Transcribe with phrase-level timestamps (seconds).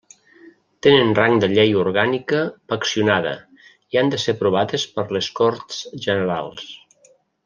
[0.85, 2.39] Tenen rang de llei orgànica
[2.73, 3.33] paccionada
[3.97, 6.65] i han de ser aprovades per les Corts Generals.